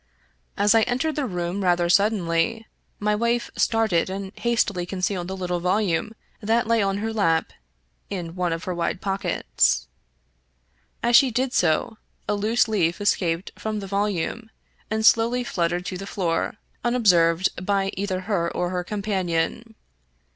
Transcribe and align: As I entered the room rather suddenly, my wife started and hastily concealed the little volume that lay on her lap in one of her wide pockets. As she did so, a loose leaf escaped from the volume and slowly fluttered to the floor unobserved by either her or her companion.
As 0.57 0.73
I 0.73 0.81
entered 0.89 1.15
the 1.15 1.27
room 1.27 1.63
rather 1.63 1.87
suddenly, 1.87 2.65
my 2.99 3.13
wife 3.13 3.51
started 3.55 4.09
and 4.09 4.31
hastily 4.39 4.83
concealed 4.83 5.27
the 5.27 5.37
little 5.37 5.59
volume 5.59 6.13
that 6.41 6.65
lay 6.65 6.81
on 6.81 6.97
her 6.97 7.13
lap 7.13 7.53
in 8.09 8.33
one 8.33 8.51
of 8.51 8.63
her 8.63 8.73
wide 8.73 8.99
pockets. 8.99 9.87
As 11.03 11.15
she 11.15 11.29
did 11.29 11.53
so, 11.53 11.99
a 12.27 12.33
loose 12.33 12.67
leaf 12.67 12.99
escaped 12.99 13.51
from 13.59 13.79
the 13.79 13.85
volume 13.85 14.49
and 14.89 15.05
slowly 15.05 15.43
fluttered 15.43 15.85
to 15.85 15.97
the 15.99 16.07
floor 16.07 16.55
unobserved 16.83 17.63
by 17.63 17.91
either 17.93 18.21
her 18.21 18.49
or 18.57 18.71
her 18.71 18.83
companion. 18.83 19.75